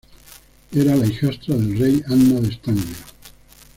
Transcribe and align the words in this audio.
Era 0.71 0.95
la 0.95 1.05
hijastra 1.05 1.55
del 1.55 1.77
rey 1.77 2.03
Anna 2.07 2.39
de 2.39 2.47
Estanglia. 2.49 2.97